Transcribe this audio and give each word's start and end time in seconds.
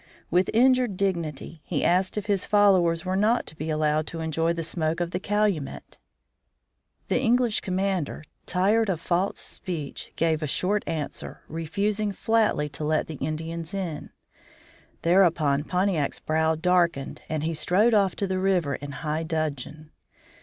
With 0.31 0.49
injured 0.51 0.97
dignity 0.97 1.61
he 1.63 1.83
asked 1.85 2.17
if 2.17 2.25
his 2.25 2.43
followers 2.43 3.05
were 3.05 3.15
not 3.15 3.45
to 3.45 3.55
be 3.55 3.69
allowed 3.69 4.07
to 4.07 4.19
enjoy 4.19 4.51
the 4.51 4.63
smoke 4.63 4.99
of 4.99 5.11
the 5.11 5.19
calumet. 5.19 5.99
The 7.07 7.21
English 7.21 7.61
commander, 7.61 8.23
tired 8.47 8.89
of 8.89 8.99
false 8.99 9.39
speech, 9.39 10.11
gave 10.15 10.41
a 10.41 10.47
short 10.47 10.83
answer, 10.87 11.41
refusing 11.47 12.13
flatly 12.13 12.67
to 12.69 12.83
let 12.83 13.05
the 13.05 13.17
Indians 13.21 13.75
in. 13.75 14.09
Thereupon 15.03 15.65
Pontiac's 15.65 16.19
brow 16.19 16.55
darkened 16.55 17.21
and 17.29 17.43
he 17.43 17.53
strode 17.53 17.93
off 17.93 18.15
to 18.15 18.25
the 18.25 18.39
river 18.39 18.73
in 18.73 18.91
high 18.91 19.21
dudgeon. 19.21 19.91